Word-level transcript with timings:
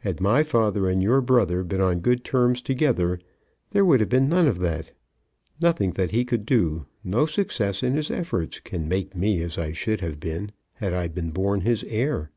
Had 0.00 0.20
my 0.20 0.42
father 0.42 0.86
and 0.86 1.02
your 1.02 1.22
brother 1.22 1.64
been 1.64 1.80
on 1.80 2.00
good 2.00 2.24
terms 2.24 2.60
together, 2.60 3.18
there 3.70 3.86
would 3.86 4.00
have 4.00 4.10
been 4.10 4.28
none 4.28 4.46
of 4.46 4.58
that. 4.58 4.92
Nothing 5.62 5.92
that 5.92 6.10
he 6.10 6.26
could 6.26 6.44
do, 6.44 6.84
no 7.02 7.24
success 7.24 7.82
in 7.82 7.94
his 7.94 8.10
efforts, 8.10 8.60
can 8.60 8.86
make 8.86 9.16
me 9.16 9.36
be 9.38 9.42
as 9.42 9.56
I 9.56 9.72
should 9.72 10.02
have 10.02 10.20
been 10.20 10.52
had 10.74 10.92
I 10.92 11.08
been 11.08 11.30
born 11.30 11.62
his 11.62 11.84
heir. 11.84 12.30